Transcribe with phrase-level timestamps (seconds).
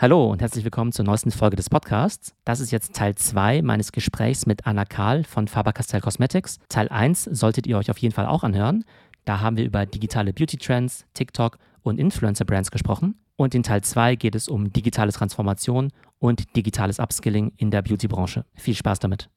[0.00, 2.34] Hallo und herzlich willkommen zur neuesten Folge des Podcasts.
[2.46, 6.58] Das ist jetzt Teil 2 meines Gesprächs mit Anna Kahl von Faber-Castell Cosmetics.
[6.70, 8.86] Teil 1 solltet ihr euch auf jeden Fall auch anhören.
[9.26, 13.16] Da haben wir über digitale Beauty-Trends, TikTok und Influencer-Brands gesprochen.
[13.36, 18.46] Und in Teil 2 geht es um digitale Transformation und digitales Upskilling in der Beauty-Branche.
[18.54, 19.28] Viel Spaß damit.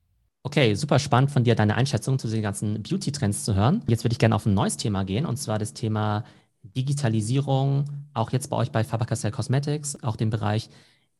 [0.43, 3.83] Okay, super spannend von dir, deine Einschätzung zu den ganzen Beauty-Trends zu hören.
[3.87, 6.23] Jetzt würde ich gerne auf ein neues Thema gehen, und zwar das Thema
[6.63, 10.69] Digitalisierung, auch jetzt bei euch bei Faber-Castell Cosmetics, auch den Bereich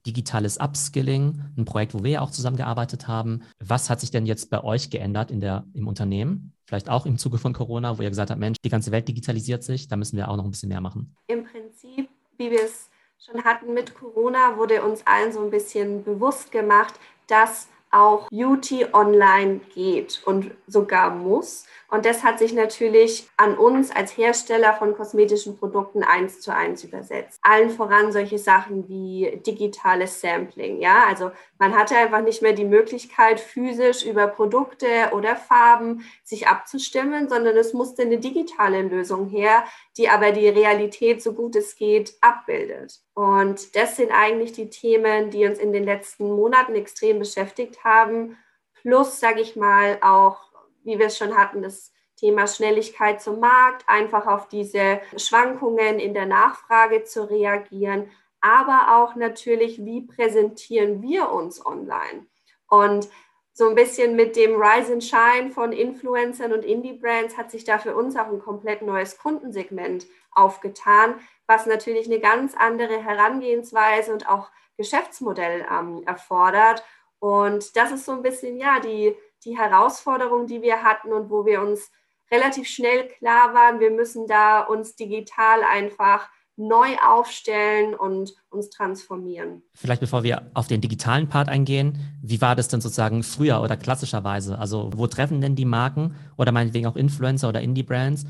[0.05, 3.43] digitales Upskilling, ein Projekt, wo wir ja auch zusammengearbeitet haben.
[3.59, 6.53] Was hat sich denn jetzt bei euch geändert in der, im Unternehmen?
[6.65, 9.63] Vielleicht auch im Zuge von Corona, wo ihr gesagt habt, Mensch, die ganze Welt digitalisiert
[9.63, 11.15] sich, da müssen wir auch noch ein bisschen mehr machen.
[11.27, 16.03] Im Prinzip, wie wir es schon hatten mit Corona, wurde uns allen so ein bisschen
[16.03, 16.95] bewusst gemacht,
[17.27, 21.65] dass auch Beauty online geht und sogar muss.
[21.93, 26.83] Und das hat sich natürlich an uns als Hersteller von kosmetischen Produkten eins zu eins
[26.83, 27.39] übersetzt.
[27.43, 30.81] Allen voran solche Sachen wie digitales Sampling.
[30.81, 31.29] Ja, also
[31.59, 37.55] man hatte einfach nicht mehr die Möglichkeit, physisch über Produkte oder Farben sich abzustimmen, sondern
[37.57, 39.63] es musste eine digitale Lösung her,
[39.95, 43.01] die aber die Realität so gut es geht abbildet.
[43.13, 48.35] Und das sind eigentlich die Themen, die uns in den letzten Monaten extrem beschäftigt haben.
[48.81, 50.52] Plus, sage ich mal, auch
[50.83, 56.13] wie wir es schon hatten, das Thema Schnelligkeit zum Markt, einfach auf diese Schwankungen in
[56.13, 58.09] der Nachfrage zu reagieren,
[58.41, 62.27] aber auch natürlich, wie präsentieren wir uns online?
[62.67, 63.07] Und
[63.53, 67.77] so ein bisschen mit dem Rise and Shine von Influencern und Indie-Brands hat sich da
[67.77, 74.27] für uns auch ein komplett neues Kundensegment aufgetan, was natürlich eine ganz andere Herangehensweise und
[74.27, 76.83] auch Geschäftsmodell ähm, erfordert.
[77.19, 79.15] Und das ist so ein bisschen, ja, die,
[79.45, 81.91] die Herausforderung, die wir hatten und wo wir uns
[82.31, 89.63] relativ schnell klar waren, wir müssen da uns digital einfach neu aufstellen und uns transformieren.
[89.73, 93.75] Vielleicht bevor wir auf den digitalen Part eingehen, wie war das denn sozusagen früher oder
[93.75, 94.59] klassischerweise?
[94.59, 98.25] Also wo treffen denn die Marken oder meinetwegen auch Influencer oder Indie-Brands?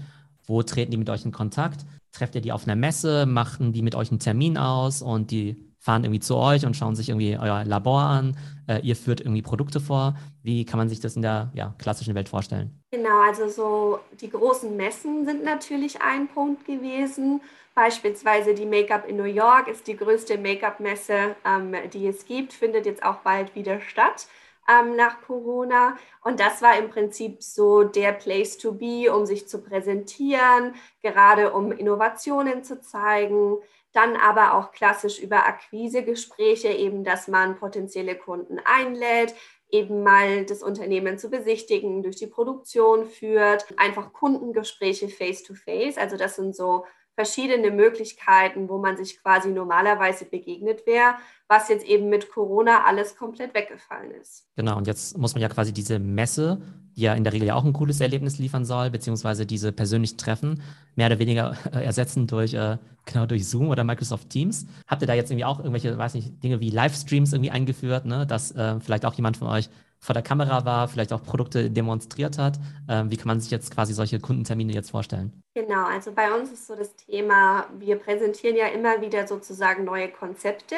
[0.45, 1.85] Wo treten die mit euch in Kontakt?
[2.11, 3.25] Trefft ihr die auf einer Messe?
[3.25, 6.95] Machen die mit euch einen Termin aus und die fahren irgendwie zu euch und schauen
[6.95, 8.37] sich irgendwie euer Labor an.
[8.67, 10.15] Äh, ihr führt irgendwie Produkte vor.
[10.41, 12.71] Wie kann man sich das in der ja, klassischen Welt vorstellen?
[12.91, 17.41] Genau, also so die großen Messen sind natürlich ein Punkt gewesen.
[17.75, 22.85] Beispielsweise die Make-up in New York ist die größte Make-up-Messe, ähm, die es gibt, findet
[22.85, 24.27] jetzt auch bald wieder statt.
[24.69, 25.97] Ähm, nach Corona.
[26.23, 31.51] Und das war im Prinzip so der Place to be, um sich zu präsentieren, gerade
[31.51, 33.57] um Innovationen zu zeigen.
[33.91, 39.35] Dann aber auch klassisch über Akquisegespräche, eben, dass man potenzielle Kunden einlädt,
[39.69, 45.97] eben mal das Unternehmen zu besichtigen, durch die Produktion führt, einfach Kundengespräche face-to-face.
[45.97, 45.99] -face.
[45.99, 46.85] Also das sind so
[47.15, 51.15] verschiedene Möglichkeiten, wo man sich quasi normalerweise begegnet wäre,
[51.47, 54.47] was jetzt eben mit Corona alles komplett weggefallen ist.
[54.55, 56.61] Genau, und jetzt muss man ja quasi diese Messe,
[56.95, 60.17] die ja in der Regel ja auch ein cooles Erlebnis liefern soll, beziehungsweise diese persönlichen
[60.17, 60.63] Treffen
[60.95, 64.65] mehr oder weniger ersetzen durch, äh, genau durch Zoom oder Microsoft Teams.
[64.87, 68.25] Habt ihr da jetzt irgendwie auch irgendwelche, weiß nicht, Dinge wie Livestreams irgendwie eingeführt, ne?
[68.25, 69.69] dass äh, vielleicht auch jemand von euch
[70.03, 72.59] vor der Kamera war, vielleicht auch Produkte demonstriert hat.
[72.89, 75.41] Ähm, wie kann man sich jetzt quasi solche Kundentermine jetzt vorstellen?
[75.55, 80.09] Genau, also bei uns ist so das Thema, wir präsentieren ja immer wieder sozusagen neue
[80.09, 80.75] Konzepte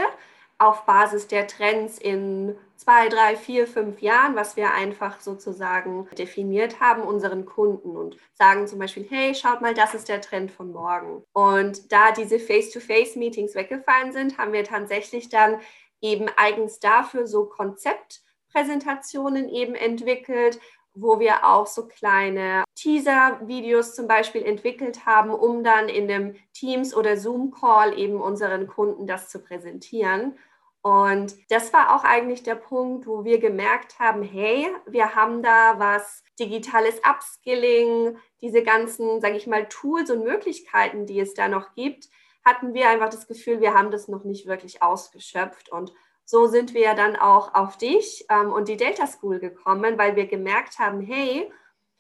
[0.59, 6.79] auf Basis der Trends in zwei, drei, vier, fünf Jahren, was wir einfach sozusagen definiert
[6.79, 10.71] haben, unseren Kunden und sagen zum Beispiel, hey, schaut mal, das ist der Trend von
[10.71, 11.23] morgen.
[11.33, 15.59] Und da diese Face-to-Face-Meetings weggefallen sind, haben wir tatsächlich dann
[15.99, 18.21] eben eigens dafür so Konzept
[18.55, 20.61] Präsentationen eben entwickelt,
[20.93, 26.95] wo wir auch so kleine Teaser-Videos zum Beispiel entwickelt haben, um dann in einem Teams-
[26.95, 30.37] oder Zoom-Call eben unseren Kunden das zu präsentieren.
[30.81, 35.77] Und das war auch eigentlich der Punkt, wo wir gemerkt haben, hey, wir haben da
[35.77, 41.73] was digitales Upskilling, diese ganzen, sage ich mal, Tools und Möglichkeiten, die es da noch
[41.73, 42.07] gibt,
[42.45, 45.91] hatten wir einfach das Gefühl, wir haben das noch nicht wirklich ausgeschöpft und
[46.25, 50.25] so sind wir dann auch auf dich ähm, und die Data School gekommen, weil wir
[50.25, 51.51] gemerkt haben, hey,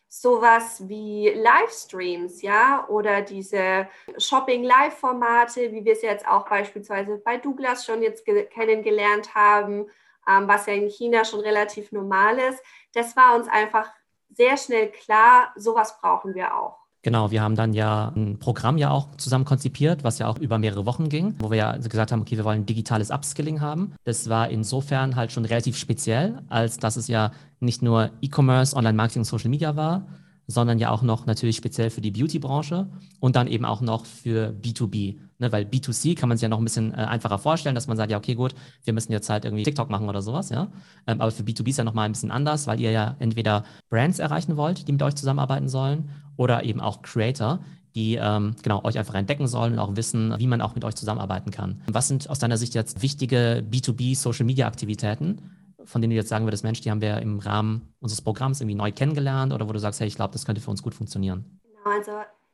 [0.07, 3.87] sowas wie Livestreams, ja, oder diese
[4.17, 9.87] Shopping-Live-Formate, wie wir es jetzt auch beispielsweise bei Douglas schon jetzt kennengelernt haben,
[10.27, 12.63] ähm, was ja in China schon relativ normal ist,
[12.93, 13.91] das war uns einfach
[14.29, 16.84] sehr schnell klar, sowas brauchen wir auch.
[17.05, 20.57] Genau, wir haben dann ja ein Programm ja auch zusammen konzipiert, was ja auch über
[20.57, 23.93] mehrere Wochen ging, wo wir ja gesagt haben, okay, wir wollen digitales Upskilling haben.
[24.05, 29.19] Das war insofern halt schon relativ speziell, als dass es ja nicht nur E-Commerce, Online-Marketing
[29.19, 30.07] und Social Media war,
[30.47, 32.87] sondern ja auch noch natürlich speziell für die Beauty-Branche
[33.19, 35.17] und dann eben auch noch für B2B.
[35.39, 35.51] Ne?
[35.51, 38.11] Weil B2C kann man sich ja noch ein bisschen äh, einfacher vorstellen, dass man sagt,
[38.11, 40.67] ja, okay, gut, wir müssen jetzt halt irgendwie TikTok machen oder sowas, ja.
[41.07, 44.19] Ähm, aber für B2B ist ja nochmal ein bisschen anders, weil ihr ja entweder Brands
[44.19, 47.59] erreichen wollt, die mit euch zusammenarbeiten sollen, oder eben auch Creator,
[47.95, 50.95] die ähm, genau euch einfach entdecken sollen und auch wissen, wie man auch mit euch
[50.95, 51.81] zusammenarbeiten kann.
[51.87, 55.39] Was sind aus deiner Sicht jetzt wichtige B2B Social Media Aktivitäten,
[55.85, 58.75] von denen du jetzt sagen würdest, Mensch, die haben wir im Rahmen unseres Programms irgendwie
[58.75, 61.59] neu kennengelernt oder wo du sagst, hey, ich glaube, das könnte für uns gut funktionieren?
[61.63, 62.11] Genau, also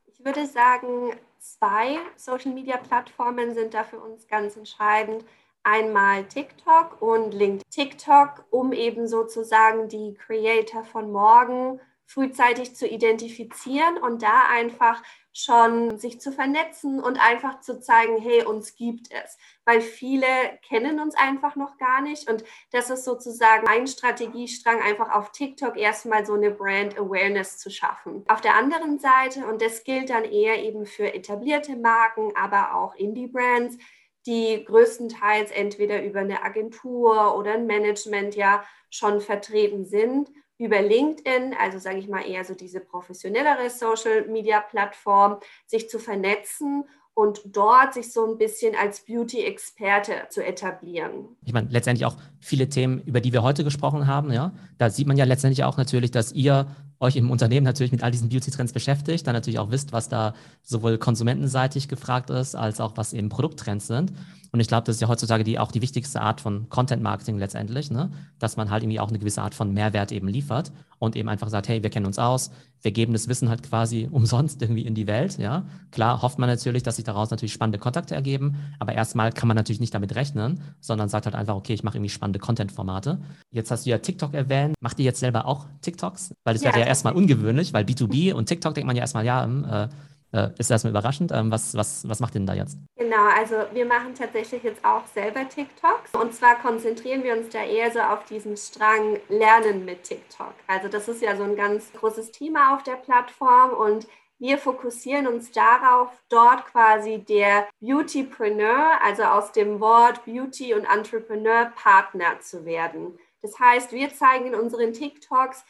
[0.07, 5.25] ich würde sagen, zwei Social Media Plattformen sind da für uns ganz entscheidend.
[5.63, 7.61] Einmal TikTok und LinkedIn.
[7.69, 11.79] TikTok, um eben sozusagen die Creator von morgen
[12.13, 15.01] frühzeitig zu identifizieren und da einfach
[15.33, 19.37] schon sich zu vernetzen und einfach zu zeigen, hey, uns gibt es.
[19.63, 20.27] Weil viele
[20.67, 22.29] kennen uns einfach noch gar nicht.
[22.29, 27.69] Und das ist sozusagen ein Strategiestrang, einfach auf TikTok erstmal so eine Brand Awareness zu
[27.69, 28.25] schaffen.
[28.27, 32.93] Auf der anderen Seite, und das gilt dann eher eben für etablierte Marken, aber auch
[32.95, 33.77] Indie-Brands,
[34.25, 40.29] die größtenteils entweder über eine Agentur oder ein Management ja schon vertreten sind
[40.61, 46.83] über LinkedIn, also sage ich mal eher so diese professionellere Social-Media-Plattform, sich zu vernetzen
[47.15, 51.35] und dort sich so ein bisschen als Beauty-Experte zu etablieren.
[51.45, 55.07] Ich meine, letztendlich auch viele Themen, über die wir heute gesprochen haben, ja, da sieht
[55.07, 56.67] man ja letztendlich auch natürlich, dass ihr
[56.99, 60.35] euch im Unternehmen natürlich mit all diesen Beauty-Trends beschäftigt, dann natürlich auch wisst, was da
[60.61, 64.13] sowohl konsumentenseitig gefragt ist, als auch was eben Produkttrends sind.
[64.53, 67.89] Und ich glaube, das ist ja heutzutage die, auch die wichtigste Art von Content-Marketing letztendlich,
[67.89, 68.11] ne?
[68.37, 71.47] dass man halt irgendwie auch eine gewisse Art von Mehrwert eben liefert und eben einfach
[71.49, 72.51] sagt, hey, wir kennen uns aus,
[72.81, 75.37] wir geben das Wissen halt quasi umsonst irgendwie in die Welt.
[75.37, 79.47] Ja, klar hofft man natürlich, dass sich daraus natürlich spannende Kontakte ergeben, aber erstmal kann
[79.47, 83.21] man natürlich nicht damit rechnen, sondern sagt halt einfach, okay, ich mache irgendwie spannende Content-Formate.
[83.51, 84.75] Jetzt hast du ja TikTok erwähnt.
[84.81, 86.33] Macht ihr jetzt selber auch TikToks?
[86.43, 89.25] Weil das ja, wäre ja erstmal ungewöhnlich, weil B2B und TikTok denkt man ja erstmal,
[89.25, 89.87] ja, hm, äh,
[90.31, 91.31] äh, ist erstmal überraschend.
[91.33, 92.77] Ähm, was, was, was macht ihr denn da jetzt?
[92.95, 96.13] Genau, also wir machen tatsächlich jetzt auch selber TikToks.
[96.13, 100.53] Und zwar konzentrieren wir uns da eher so auf diesen Strang Lernen mit TikTok.
[100.67, 104.07] Also das ist ja so ein ganz großes Thema auf der Plattform und
[104.39, 111.71] wir fokussieren uns darauf, dort quasi der Beautypreneur, also aus dem Wort Beauty und Entrepreneur
[111.75, 113.19] Partner zu werden.
[113.43, 115.63] Das heißt, wir zeigen in unseren TikToks,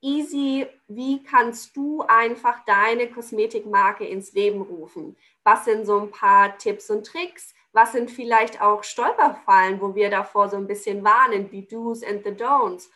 [0.00, 5.16] easy, wie kannst du einfach deine Kosmetikmarke ins Leben rufen?
[5.44, 7.54] Was sind so ein paar Tipps und Tricks?
[7.72, 12.24] Was sind vielleicht auch Stolperfallen, wo wir davor so ein bisschen warnen, die Do's and
[12.24, 12.88] the Don'ts?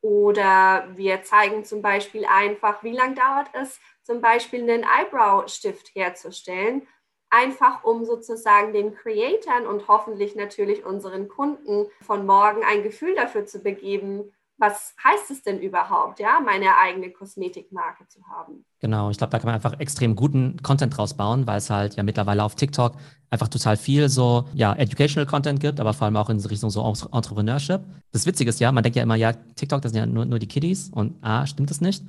[0.00, 6.86] Oder wir zeigen zum Beispiel einfach, wie lange dauert es, zum Beispiel einen Eyebrow-Stift herzustellen,
[7.30, 13.46] einfach um sozusagen den Creatoren und hoffentlich natürlich unseren Kunden von morgen ein Gefühl dafür
[13.46, 18.64] zu begeben, was heißt es denn überhaupt, ja, meine eigene Kosmetikmarke zu haben?
[18.80, 21.96] Genau, ich glaube, da kann man einfach extrem guten Content draus bauen, weil es halt
[21.96, 22.96] ja mittlerweile auf TikTok
[23.30, 26.84] einfach total viel so, ja, educational Content gibt, aber vor allem auch in Richtung so
[27.12, 27.80] Entrepreneurship.
[28.12, 30.38] Das Witzige ist ja, man denkt ja immer, ja, TikTok, das sind ja nur, nur
[30.38, 32.04] die Kiddies und A, stimmt das nicht.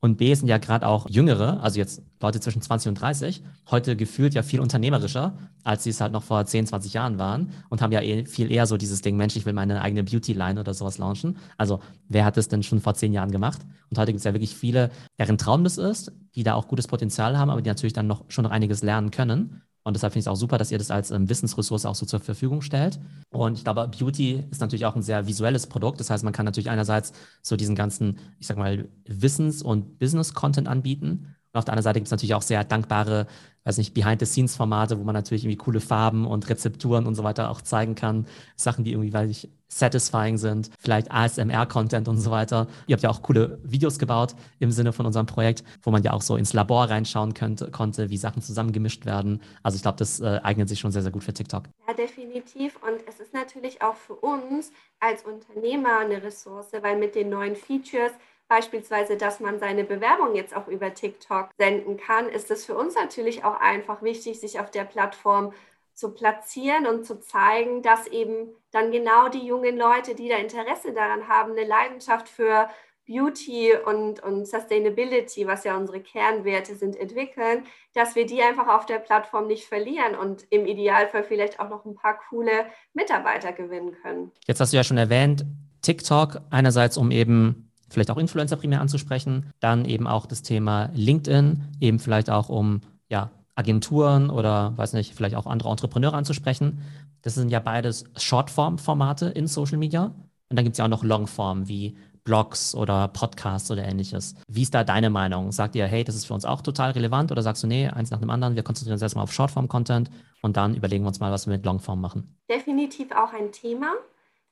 [0.00, 3.96] Und B sind ja gerade auch Jüngere, also jetzt Leute zwischen 20 und 30, heute
[3.96, 7.80] gefühlt ja viel unternehmerischer, als sie es halt noch vor 10, 20 Jahren waren und
[7.80, 10.74] haben ja eh, viel eher so dieses Ding, Mensch, ich will meine eigene Beauty-Line oder
[10.74, 11.38] sowas launchen.
[11.56, 13.60] Also wer hat das denn schon vor 10 Jahren gemacht?
[13.90, 16.86] Und heute gibt es ja wirklich viele, deren Traum das ist, die da auch gutes
[16.86, 19.62] Potenzial haben, aber die natürlich dann noch schon noch einiges lernen können.
[19.82, 22.04] Und deshalb finde ich es auch super, dass ihr das als ähm, Wissensressource auch so
[22.04, 23.00] zur Verfügung stellt.
[23.30, 26.00] Und ich glaube, Beauty ist natürlich auch ein sehr visuelles Produkt.
[26.00, 30.68] Das heißt, man kann natürlich einerseits so diesen ganzen, ich sag mal, Wissens- und Business-Content
[30.68, 31.34] anbieten.
[31.52, 33.26] Und auf der anderen Seite gibt es natürlich auch sehr dankbare,
[33.64, 37.60] weiß nicht, Behind-the-Scenes-Formate, wo man natürlich irgendwie coole Farben und Rezepturen und so weiter auch
[37.60, 38.26] zeigen kann.
[38.56, 42.66] Sachen, die irgendwie, weiß ich, satisfying sind, vielleicht ASMR-Content und so weiter.
[42.86, 46.12] Ihr habt ja auch coole Videos gebaut im Sinne von unserem Projekt, wo man ja
[46.12, 49.40] auch so ins Labor reinschauen könnte, konnte, wie Sachen zusammengemischt werden.
[49.62, 51.64] Also ich glaube, das äh, eignet sich schon sehr, sehr gut für TikTok.
[51.86, 52.76] Ja, definitiv.
[52.82, 57.54] Und es ist natürlich auch für uns als Unternehmer eine Ressource, weil mit den neuen
[57.54, 58.12] Features
[58.50, 62.96] beispielsweise, dass man seine Bewerbung jetzt auch über TikTok senden kann, ist es für uns
[62.96, 65.52] natürlich auch einfach wichtig, sich auf der Plattform
[65.94, 70.92] zu platzieren und zu zeigen, dass eben dann genau die jungen Leute, die da Interesse
[70.92, 72.68] daran haben, eine Leidenschaft für
[73.06, 77.64] Beauty und, und Sustainability, was ja unsere Kernwerte sind, entwickeln,
[77.94, 81.84] dass wir die einfach auf der Plattform nicht verlieren und im Idealfall vielleicht auch noch
[81.84, 84.32] ein paar coole Mitarbeiter gewinnen können.
[84.46, 85.44] Jetzt hast du ja schon erwähnt,
[85.82, 89.46] TikTok einerseits, um eben vielleicht auch Influencer primär anzusprechen.
[89.60, 95.14] Dann eben auch das Thema LinkedIn, eben vielleicht auch um ja, Agenturen oder weiß nicht,
[95.14, 96.82] vielleicht auch andere Entrepreneure anzusprechen.
[97.22, 100.14] Das sind ja beides Shortform-Formate in Social Media.
[100.48, 104.34] Und dann gibt es ja auch noch Longform wie Blogs oder Podcasts oder ähnliches.
[104.46, 105.52] Wie ist da deine Meinung?
[105.52, 108.10] Sagt ihr, hey, das ist für uns auch total relevant oder sagst du, nee, eins
[108.10, 110.10] nach dem anderen, wir konzentrieren uns erstmal auf Shortform-Content
[110.42, 112.36] und dann überlegen wir uns mal, was wir mit Longform machen?
[112.48, 113.92] Definitiv auch ein Thema.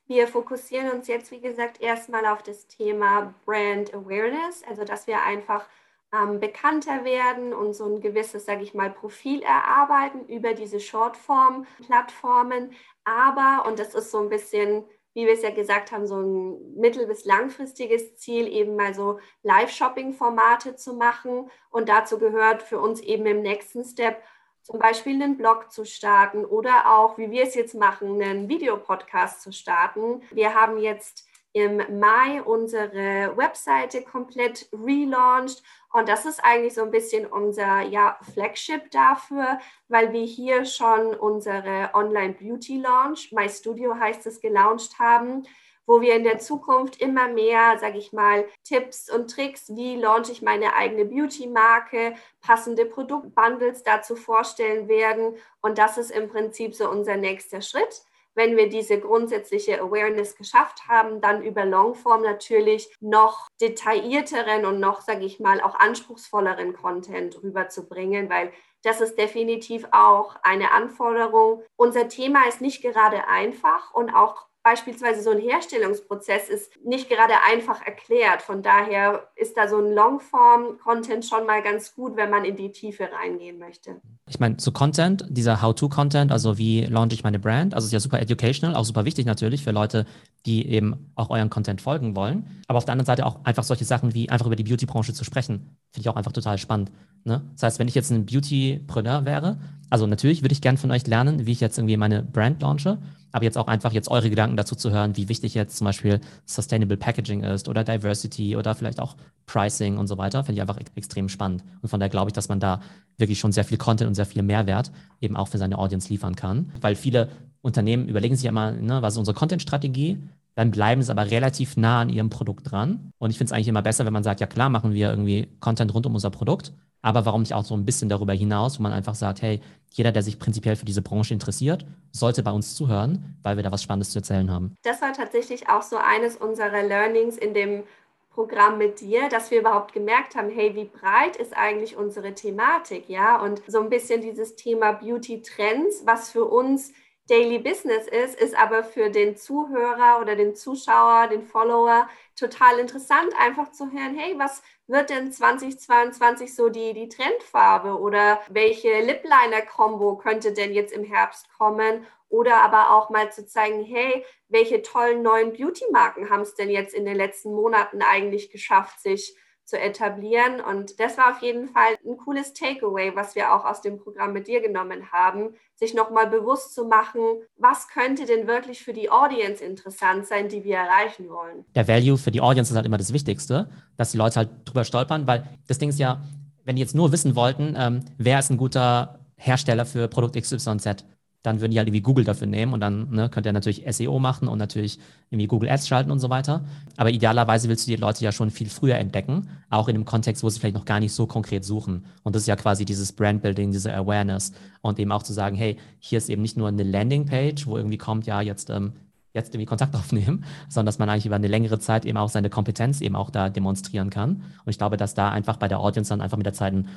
[0.08, 5.22] Wir fokussieren uns jetzt, wie gesagt, erstmal auf das Thema Brand Awareness, also dass wir
[5.22, 5.66] einfach
[6.14, 12.72] ähm, bekannter werden und so ein gewisses, sage ich mal, Profil erarbeiten über diese Shortform-Plattformen.
[13.04, 16.74] Aber, und das ist so ein bisschen, wie wir es ja gesagt haben, so ein
[16.76, 21.50] mittel- bis langfristiges Ziel, eben mal so Live-Shopping-Formate zu machen.
[21.68, 24.22] Und dazu gehört für uns eben im nächsten Step
[24.70, 29.40] zum Beispiel einen Blog zu starten oder auch, wie wir es jetzt machen, einen Videopodcast
[29.40, 30.20] zu starten.
[30.30, 35.62] Wir haben jetzt im Mai unsere Webseite komplett relaunched
[35.94, 39.58] und das ist eigentlich so ein bisschen unser ja, Flagship dafür,
[39.88, 45.44] weil wir hier schon unsere Online Beauty Launch, My Studio heißt es, gelauncht haben
[45.88, 50.30] wo wir in der Zukunft immer mehr, sage ich mal, Tipps und Tricks, wie launche
[50.30, 55.34] ich meine eigene Beauty-Marke, passende Produktbundles dazu vorstellen werden.
[55.62, 58.02] Und das ist im Prinzip so unser nächster Schritt.
[58.34, 65.00] Wenn wir diese grundsätzliche Awareness geschafft haben, dann über Longform natürlich noch detaillierteren und noch,
[65.00, 68.52] sage ich mal, auch anspruchsvolleren Content rüberzubringen, weil
[68.82, 71.62] das ist definitiv auch eine Anforderung.
[71.76, 77.34] Unser Thema ist nicht gerade einfach und auch beispielsweise so ein Herstellungsprozess ist nicht gerade
[77.50, 78.42] einfach erklärt.
[78.42, 82.72] Von daher ist da so ein Longform-Content schon mal ganz gut, wenn man in die
[82.72, 84.00] Tiefe reingehen möchte.
[84.28, 88.00] Ich meine, so Content, dieser How-to-Content, also wie launche ich meine Brand, also ist ja
[88.00, 90.06] super educational, auch super wichtig natürlich für Leute,
[90.44, 92.62] die eben auch euren Content folgen wollen.
[92.66, 95.24] Aber auf der anderen Seite auch einfach solche Sachen wie einfach über die Beauty-Branche zu
[95.24, 96.92] sprechen, finde ich auch einfach total spannend.
[97.24, 97.42] Ne?
[97.54, 99.58] Das heißt, wenn ich jetzt ein Beauty-Preneur wäre,
[99.90, 102.98] also natürlich würde ich gerne von euch lernen, wie ich jetzt irgendwie meine Brand launche
[103.38, 106.20] aber jetzt auch einfach jetzt eure Gedanken dazu zu hören, wie wichtig jetzt zum Beispiel
[106.44, 109.16] Sustainable Packaging ist oder Diversity oder vielleicht auch
[109.46, 111.62] Pricing und so weiter, finde ich einfach extrem spannend.
[111.80, 112.80] Und von daher glaube ich, dass man da
[113.16, 114.90] wirklich schon sehr viel Content und sehr viel Mehrwert
[115.20, 116.72] eben auch für seine Audience liefern kann.
[116.80, 117.28] Weil viele
[117.60, 120.18] Unternehmen überlegen sich ja mal, ne, was ist unsere Content-Strategie?
[120.58, 123.12] Dann bleiben sie aber relativ nah an ihrem Produkt dran.
[123.18, 125.46] Und ich finde es eigentlich immer besser, wenn man sagt, ja klar, machen wir irgendwie
[125.60, 126.72] Content rund um unser Produkt
[127.02, 129.60] aber warum nicht auch so ein bisschen darüber hinaus, wo man einfach sagt, hey,
[129.92, 133.72] jeder, der sich prinzipiell für diese Branche interessiert, sollte bei uns zuhören, weil wir da
[133.72, 134.74] was Spannendes zu erzählen haben.
[134.82, 137.84] Das war tatsächlich auch so eines unserer Learnings in dem
[138.30, 143.08] Programm mit dir, dass wir überhaupt gemerkt haben, hey, wie breit ist eigentlich unsere Thematik,
[143.08, 143.40] ja?
[143.40, 146.92] Und so ein bisschen dieses Thema Beauty Trends, was für uns
[147.28, 153.32] Daily Business ist, ist aber für den Zuhörer oder den Zuschauer, den Follower total interessant,
[153.38, 159.22] einfach zu hören, hey, was wird denn 2022 so die, die Trendfarbe oder welche Lip
[159.24, 162.06] Liner Combo könnte denn jetzt im Herbst kommen?
[162.30, 166.94] Oder aber auch mal zu zeigen, hey, welche tollen neuen Beauty-Marken haben es denn jetzt
[166.94, 169.34] in den letzten Monaten eigentlich geschafft, sich
[169.68, 170.62] zu etablieren.
[170.62, 174.32] Und das war auf jeden Fall ein cooles Takeaway, was wir auch aus dem Programm
[174.32, 177.20] mit dir genommen haben, sich nochmal bewusst zu machen,
[177.58, 181.66] was könnte denn wirklich für die Audience interessant sein, die wir erreichen wollen.
[181.74, 184.84] Der Value für die Audience ist halt immer das Wichtigste, dass die Leute halt drüber
[184.84, 186.22] stolpern, weil das Ding ist ja,
[186.64, 191.04] wenn die jetzt nur wissen wollten, ähm, wer ist ein guter Hersteller für Produkt XYZ,
[191.48, 194.18] dann würden die halt irgendwie Google dafür nehmen und dann ne, könnt ihr natürlich SEO
[194.18, 194.98] machen und natürlich
[195.30, 196.64] irgendwie Google Ads schalten und so weiter.
[196.96, 200.42] Aber idealerweise willst du die Leute ja schon viel früher entdecken, auch in einem Kontext,
[200.42, 202.04] wo sie vielleicht noch gar nicht so konkret suchen.
[202.22, 205.76] Und das ist ja quasi dieses Brandbuilding, diese Awareness und eben auch zu sagen, hey,
[205.98, 208.92] hier ist eben nicht nur eine Landingpage, wo irgendwie kommt, ja, jetzt ähm,
[209.34, 212.50] jetzt irgendwie Kontakt aufnehmen, sondern dass man eigentlich über eine längere Zeit eben auch seine
[212.50, 214.42] Kompetenz eben auch da demonstrieren kann.
[214.64, 216.88] Und ich glaube, dass da einfach bei der Audience dann einfach mit der Zeit ein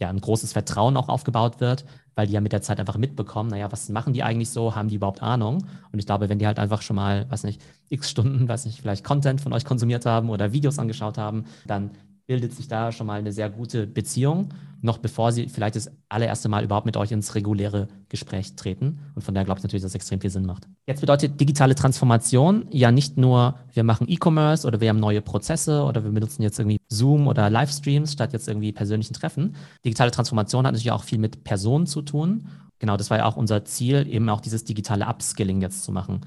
[0.00, 3.50] ja, ein großes Vertrauen auch aufgebaut wird, weil die ja mit der Zeit einfach mitbekommen,
[3.50, 5.66] naja, was machen die eigentlich so, haben die überhaupt Ahnung?
[5.92, 8.80] Und ich glaube, wenn die halt einfach schon mal, weiß nicht, x Stunden, weiß nicht,
[8.80, 11.90] vielleicht Content von euch konsumiert haben oder Videos angeschaut haben, dann
[12.30, 14.50] bildet sich da schon mal eine sehr gute Beziehung,
[14.82, 19.00] noch bevor sie vielleicht das allererste Mal überhaupt mit euch ins reguläre Gespräch treten.
[19.16, 20.68] Und von daher glaube ich natürlich, dass es extrem viel Sinn macht.
[20.86, 25.82] Jetzt bedeutet digitale Transformation ja nicht nur, wir machen E-Commerce oder wir haben neue Prozesse
[25.82, 29.56] oder wir benutzen jetzt irgendwie Zoom oder Livestreams statt jetzt irgendwie persönlichen Treffen.
[29.84, 32.46] Digitale Transformation hat natürlich auch viel mit Personen zu tun.
[32.78, 36.20] Genau, das war ja auch unser Ziel, eben auch dieses digitale Upskilling jetzt zu machen.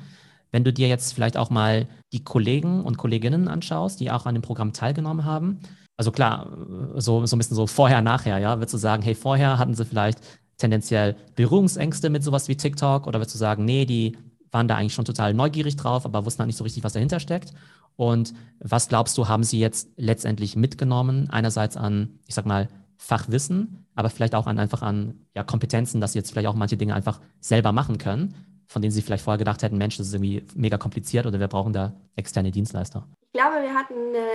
[0.52, 4.36] Wenn du dir jetzt vielleicht auch mal die Kollegen und Kolleginnen anschaust, die auch an
[4.36, 5.60] dem Programm teilgenommen haben,
[5.98, 6.48] also klar,
[6.96, 9.86] so, so ein bisschen so vorher, nachher, ja, würdest du sagen, hey, vorher hatten sie
[9.86, 10.20] vielleicht
[10.58, 14.18] tendenziell Berührungsängste mit sowas wie TikTok oder würdest du sagen, nee, die
[14.52, 17.20] waren da eigentlich schon total neugierig drauf, aber wussten halt nicht so richtig, was dahinter
[17.20, 17.54] steckt?
[17.96, 21.30] Und was glaubst du, haben sie jetzt letztendlich mitgenommen?
[21.30, 26.14] Einerseits an, ich sag mal, Fachwissen, aber vielleicht auch an einfach an ja, Kompetenzen, dass
[26.14, 28.34] sie jetzt vielleicht auch manche Dinge einfach selber machen können
[28.74, 31.48] von denen Sie vielleicht vorher gedacht hätten, Mensch, das ist irgendwie mega kompliziert oder wir
[31.48, 33.08] brauchen da externe Dienstleister?
[33.32, 34.28] Ich glaube, wir hatten eine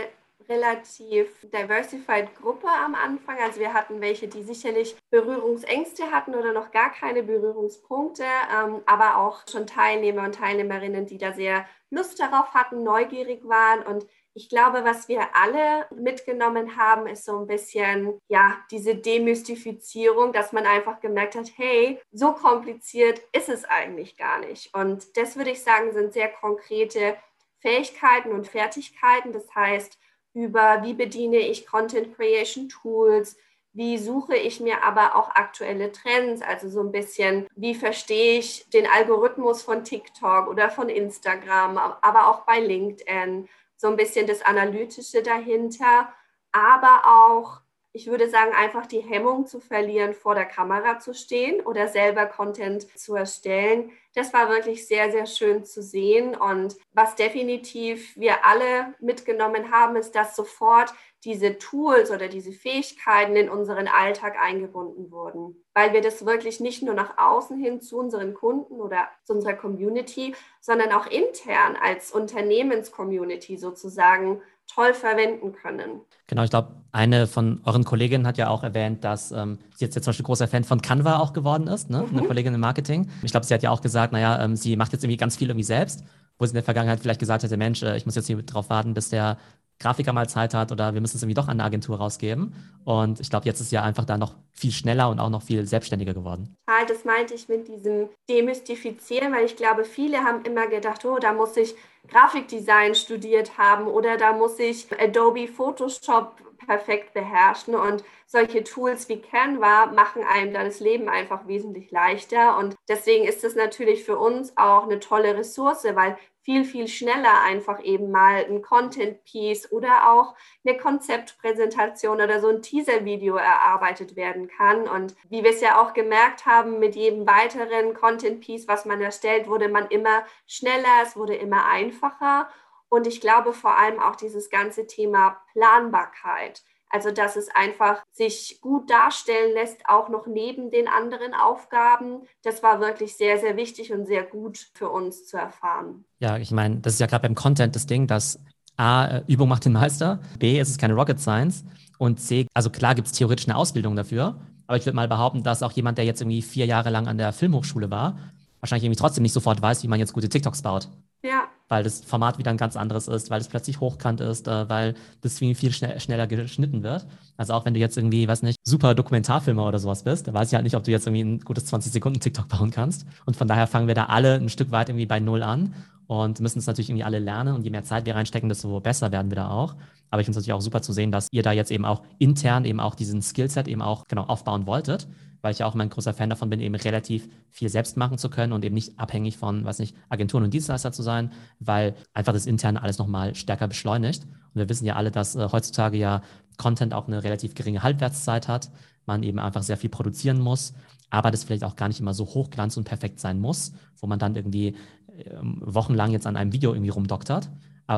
[0.48, 3.38] relativ diversified Gruppe am Anfang.
[3.38, 9.18] Also wir hatten welche, die sicherlich Berührungsängste hatten oder noch gar keine Berührungspunkte, ähm, aber
[9.18, 14.06] auch schon Teilnehmer und Teilnehmerinnen, die da sehr Lust darauf hatten, neugierig waren und
[14.38, 20.52] ich glaube, was wir alle mitgenommen haben, ist so ein bisschen, ja, diese Demystifizierung, dass
[20.52, 24.72] man einfach gemerkt hat, hey, so kompliziert ist es eigentlich gar nicht.
[24.74, 27.16] Und das würde ich sagen, sind sehr konkrete
[27.58, 29.32] Fähigkeiten und Fertigkeiten.
[29.32, 29.98] Das heißt,
[30.38, 33.36] über wie bediene ich Content Creation Tools,
[33.72, 38.68] wie suche ich mir aber auch aktuelle Trends, also so ein bisschen, wie verstehe ich
[38.70, 44.42] den Algorithmus von TikTok oder von Instagram, aber auch bei LinkedIn so ein bisschen das
[44.42, 46.12] Analytische dahinter,
[46.52, 47.60] aber auch,
[47.98, 52.26] ich würde sagen, einfach die Hemmung zu verlieren, vor der Kamera zu stehen oder selber
[52.26, 53.90] Content zu erstellen.
[54.14, 56.36] Das war wirklich sehr, sehr schön zu sehen.
[56.36, 63.34] Und was definitiv wir alle mitgenommen haben, ist, dass sofort diese Tools oder diese Fähigkeiten
[63.34, 67.98] in unseren Alltag eingebunden wurden, weil wir das wirklich nicht nur nach außen hin zu
[67.98, 74.40] unseren Kunden oder zu unserer Community, sondern auch intern als Unternehmenscommunity sozusagen
[74.72, 76.02] toll verwenden können.
[76.26, 79.94] Genau, ich glaube, eine von euren Kolleginnen hat ja auch erwähnt, dass ähm, sie jetzt,
[79.94, 82.02] jetzt zum Beispiel großer Fan von Canva auch geworden ist, ne?
[82.02, 82.18] Mhm.
[82.18, 83.10] eine Kollegin im Marketing.
[83.22, 85.48] Ich glaube, sie hat ja auch gesagt, naja, ähm, sie macht jetzt irgendwie ganz viel
[85.48, 86.04] irgendwie selbst,
[86.38, 88.70] wo sie in der Vergangenheit vielleicht gesagt hätte, Mensch, äh, ich muss jetzt hier drauf
[88.70, 89.38] warten, bis der
[89.80, 92.54] Grafiker mal Zeit hat oder wir müssen es irgendwie doch an eine Agentur rausgeben.
[92.84, 95.66] Und ich glaube, jetzt ist ja einfach da noch viel schneller und auch noch viel
[95.66, 96.56] selbstständiger geworden.
[96.88, 101.32] Das meinte ich mit diesem Demystifizieren, weil ich glaube, viele haben immer gedacht, oh, da
[101.32, 101.74] muss ich
[102.08, 106.34] Grafikdesign studiert haben oder da muss ich Adobe Photoshop
[106.66, 107.74] perfekt beherrschen.
[107.74, 112.58] Und solche Tools wie Canva machen einem dann das Leben einfach wesentlich leichter.
[112.58, 116.16] Und deswegen ist es natürlich für uns auch eine tolle Ressource, weil
[116.48, 122.62] viel, viel schneller einfach eben mal ein Content-Piece oder auch eine Konzeptpräsentation oder so ein
[122.62, 124.88] Teaser-Video erarbeitet werden kann.
[124.88, 129.46] Und wie wir es ja auch gemerkt haben, mit jedem weiteren Content-Piece, was man erstellt,
[129.46, 132.48] wurde man immer schneller, es wurde immer einfacher.
[132.88, 136.62] Und ich glaube vor allem auch dieses ganze Thema Planbarkeit.
[136.90, 142.22] Also, dass es einfach sich gut darstellen lässt, auch noch neben den anderen Aufgaben.
[142.42, 146.04] Das war wirklich sehr, sehr wichtig und sehr gut für uns zu erfahren.
[146.20, 148.40] Ja, ich meine, das ist ja gerade beim Content das Ding, dass
[148.76, 151.64] A, äh, Übung macht den Meister, B, es ist keine Rocket Science
[151.98, 155.42] und C, also klar gibt es theoretisch eine Ausbildung dafür, aber ich würde mal behaupten,
[155.42, 158.18] dass auch jemand, der jetzt irgendwie vier Jahre lang an der Filmhochschule war,
[158.60, 160.88] wahrscheinlich irgendwie trotzdem nicht sofort weiß, wie man jetzt gute TikToks baut.
[161.22, 161.48] Ja.
[161.68, 164.94] Weil das Format wieder ein ganz anderes ist, weil es plötzlich hochkant ist, äh, weil
[165.20, 167.06] das viel, viel schnell, schneller geschnitten wird.
[167.36, 170.48] Also auch wenn du jetzt irgendwie, weiß nicht, super Dokumentarfilmer oder sowas bist, da weiß
[170.48, 173.04] ich halt nicht, ob du jetzt irgendwie ein gutes 20 Sekunden TikTok bauen kannst.
[173.26, 175.74] Und von daher fangen wir da alle ein Stück weit irgendwie bei Null an
[176.06, 177.54] und müssen es natürlich irgendwie alle lernen.
[177.54, 179.74] Und je mehr Zeit wir reinstecken, desto besser werden wir da auch.
[180.10, 182.02] Aber ich finde es natürlich auch super zu sehen, dass ihr da jetzt eben auch
[182.18, 185.08] intern eben auch diesen Skillset eben auch genau aufbauen wolltet
[185.40, 188.18] weil ich ja auch immer ein großer Fan davon bin, eben relativ viel selbst machen
[188.18, 191.94] zu können und eben nicht abhängig von, weiß nicht, Agenturen und Dienstleister zu sein, weil
[192.12, 194.24] einfach das Interne alles nochmal stärker beschleunigt.
[194.24, 196.22] Und wir wissen ja alle, dass äh, heutzutage ja
[196.56, 198.70] Content auch eine relativ geringe Halbwertszeit hat,
[199.06, 200.74] man eben einfach sehr viel produzieren muss,
[201.10, 204.18] aber das vielleicht auch gar nicht immer so hochglanz und perfekt sein muss, wo man
[204.18, 204.68] dann irgendwie
[205.16, 207.48] äh, wochenlang jetzt an einem Video irgendwie rumdoktert,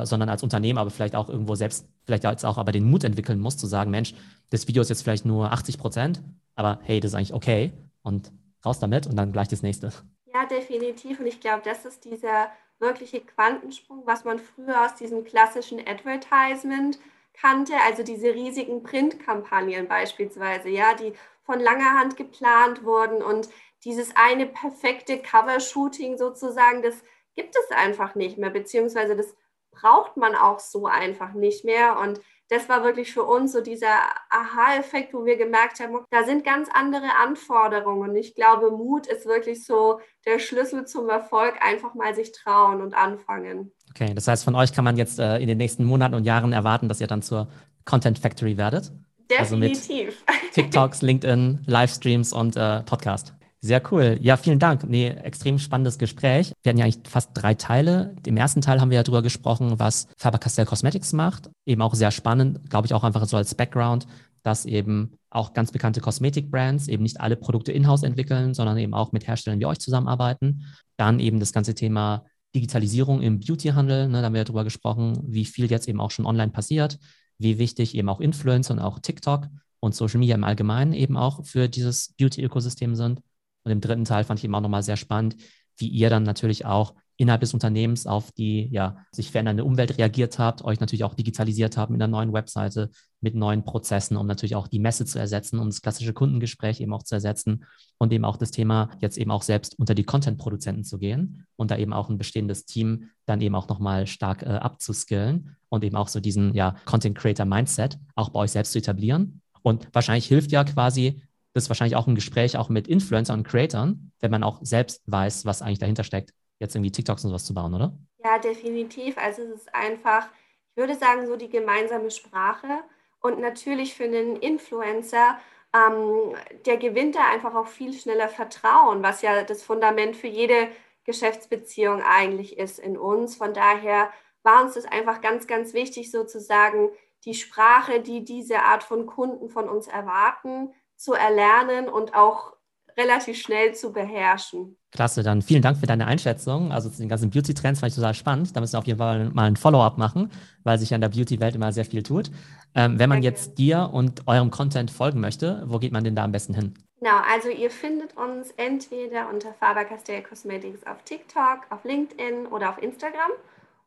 [0.04, 3.40] sondern als Unternehmen aber vielleicht auch irgendwo selbst, vielleicht jetzt auch aber den Mut entwickeln
[3.40, 4.14] muss, zu sagen, Mensch,
[4.50, 6.22] das Video ist jetzt vielleicht nur 80 Prozent,
[6.60, 8.30] aber hey, das ist eigentlich okay und
[8.64, 9.92] raus damit und dann gleich das nächste.
[10.32, 11.18] Ja, definitiv.
[11.18, 16.98] Und ich glaube, das ist dieser wirkliche Quantensprung, was man früher aus diesem klassischen Advertisement
[17.32, 23.48] kannte, also diese riesigen Printkampagnen beispielsweise, ja, die von langer Hand geplant wurden und
[23.84, 27.02] dieses eine perfekte Cover-Shooting sozusagen, das
[27.34, 29.34] gibt es einfach nicht mehr, beziehungsweise das
[29.70, 31.98] braucht man auch so einfach nicht mehr.
[31.98, 32.20] Und
[32.50, 33.94] das war wirklich für uns so dieser
[34.28, 38.10] Aha-Effekt, wo wir gemerkt haben, da sind ganz andere Anforderungen.
[38.10, 42.82] Und ich glaube, Mut ist wirklich so der Schlüssel zum Erfolg, einfach mal sich trauen
[42.82, 43.70] und anfangen.
[43.90, 46.52] Okay, das heißt, von euch kann man jetzt äh, in den nächsten Monaten und Jahren
[46.52, 47.48] erwarten, dass ihr dann zur
[47.84, 48.90] Content Factory werdet.
[49.30, 50.24] Definitiv.
[50.26, 53.32] Also mit TikToks, LinkedIn, Livestreams und äh, Podcast.
[53.62, 54.18] Sehr cool.
[54.22, 54.88] Ja, vielen Dank.
[54.88, 56.52] Nee, extrem spannendes Gespräch.
[56.62, 58.16] Wir hatten ja eigentlich fast drei Teile.
[58.24, 61.50] Im ersten Teil haben wir ja darüber gesprochen, was Faber-Castell Cosmetics macht.
[61.66, 64.06] Eben auch sehr spannend, glaube ich, auch einfach so als Background,
[64.42, 69.12] dass eben auch ganz bekannte Kosmetik-Brands eben nicht alle Produkte in-house entwickeln, sondern eben auch
[69.12, 70.64] mit Herstellern wie euch zusammenarbeiten.
[70.96, 74.08] Dann eben das ganze Thema Digitalisierung im Beauty-Handel.
[74.08, 76.98] Ne, da haben wir ja darüber gesprochen, wie viel jetzt eben auch schon online passiert,
[77.36, 79.48] wie wichtig eben auch Influencer und auch TikTok
[79.80, 83.20] und Social Media im Allgemeinen eben auch für dieses Beauty-Ökosystem sind.
[83.64, 85.36] Und im dritten Teil fand ich eben auch nochmal sehr spannend,
[85.76, 90.38] wie ihr dann natürlich auch innerhalb des Unternehmens auf die ja, sich verändernde Umwelt reagiert
[90.38, 92.88] habt, euch natürlich auch digitalisiert habt mit einer neuen Webseite,
[93.20, 96.94] mit neuen Prozessen, um natürlich auch die Messe zu ersetzen und das klassische Kundengespräch eben
[96.94, 97.66] auch zu ersetzen
[97.98, 101.70] und eben auch das Thema jetzt eben auch selbst unter die Content-Produzenten zu gehen und
[101.70, 105.96] da eben auch ein bestehendes Team dann eben auch nochmal stark äh, abzuskillen und eben
[105.96, 109.42] auch so diesen ja, Content-Creator-Mindset auch bei euch selbst zu etablieren.
[109.60, 111.20] Und wahrscheinlich hilft ja quasi
[111.52, 115.02] das ist wahrscheinlich auch ein Gespräch auch mit Influencern und Creatern, wenn man auch selbst
[115.06, 117.96] weiß, was eigentlich dahinter steckt, jetzt irgendwie TikToks und sowas zu bauen, oder?
[118.22, 119.16] Ja, definitiv.
[119.18, 120.28] Also es ist einfach,
[120.70, 122.80] ich würde sagen, so die gemeinsame Sprache.
[123.20, 125.38] Und natürlich für einen Influencer,
[125.74, 126.34] ähm,
[126.66, 130.68] der gewinnt da einfach auch viel schneller Vertrauen, was ja das Fundament für jede
[131.04, 133.36] Geschäftsbeziehung eigentlich ist in uns.
[133.36, 134.10] Von daher
[134.42, 136.90] war uns das einfach ganz, ganz wichtig, sozusagen
[137.24, 142.52] die Sprache, die diese Art von Kunden von uns erwarten, zu erlernen und auch
[142.96, 144.76] relativ schnell zu beherrschen.
[144.92, 146.72] Klasse, dann vielen Dank für deine Einschätzung.
[146.72, 148.54] Also zu den ganzen Beauty-Trends fand ich total spannend.
[148.54, 150.30] Da müssen wir auf jeden Fall mal ein Follow-up machen,
[150.64, 152.30] weil sich ja in der Beauty-Welt immer sehr viel tut.
[152.74, 156.24] Ähm, wenn man jetzt dir und eurem Content folgen möchte, wo geht man denn da
[156.24, 156.74] am besten hin?
[156.98, 162.82] Genau, also ihr findet uns entweder unter Faber-Castell Cosmetics auf TikTok, auf LinkedIn oder auf
[162.82, 163.30] Instagram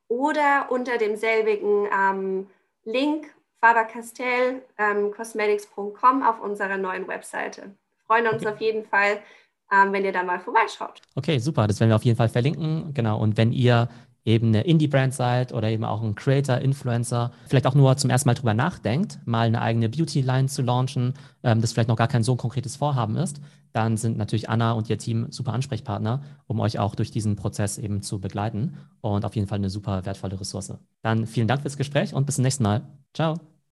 [0.07, 2.47] oder unter demselbigen ähm,
[2.85, 3.27] Link
[3.63, 7.71] fabercastell ähm, cosmetics.com auf unserer neuen Webseite
[8.13, 8.53] freuen uns okay.
[8.53, 9.19] auf jeden Fall,
[9.71, 11.01] ähm, wenn ihr da mal vorbeischaut.
[11.15, 11.67] Okay, super.
[11.67, 12.93] Das werden wir auf jeden Fall verlinken.
[12.93, 13.19] Genau.
[13.19, 13.89] Und wenn ihr
[14.25, 18.29] eben eine Indie-Brand seid oder eben auch ein Creator, Influencer, vielleicht auch nur zum ersten
[18.29, 22.23] Mal drüber nachdenkt, mal eine eigene Beauty-Line zu launchen, ähm, das vielleicht noch gar kein
[22.23, 23.41] so konkretes Vorhaben ist,
[23.73, 27.79] dann sind natürlich Anna und ihr Team super Ansprechpartner, um euch auch durch diesen Prozess
[27.79, 30.73] eben zu begleiten und auf jeden Fall eine super wertvolle Ressource.
[31.01, 32.83] Dann vielen Dank fürs Gespräch und bis zum nächsten Mal.
[33.13, 33.52] Ciao.